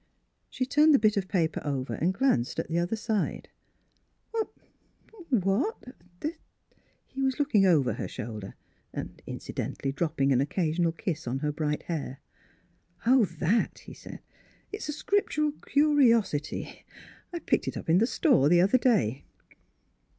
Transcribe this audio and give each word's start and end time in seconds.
She 0.49 0.65
turned 0.65 0.95
the 0.95 0.97
bit 0.97 1.15
of 1.15 1.27
paper 1.27 1.61
over 1.63 1.93
and 1.93 2.11
glanced 2.11 2.57
at 2.59 2.67
the 2.69 2.79
other 2.79 2.95
side. 2.95 3.49
"Why— 4.31 4.41
what—?" 5.29 5.93
He 7.05 7.21
was 7.21 7.37
looking 7.37 7.67
over 7.67 7.93
her 7.93 8.07
shoulder 8.07 8.55
and 8.91 9.21
incidentally 9.27 9.91
dropping 9.91 10.33
an 10.33 10.41
occasional 10.41 10.91
kiss 10.91 11.27
on 11.27 11.37
her 11.45 11.51
bright 11.51 11.83
hair." 11.83 12.19
Oh, 13.05 13.25
that," 13.25 13.77
he 13.85 13.93
said," 13.93 14.21
is 14.71 14.89
a 14.89 14.91
Scriptural 14.91 15.51
curiosity. 15.51 16.83
I 17.31 17.37
picked 17.37 17.67
it 17.67 17.77
up 17.77 17.87
in 17.87 17.99
the 17.99 18.07
store 18.07 18.49
the 18.49 18.61
other 18.61 18.79
day." 18.79 19.23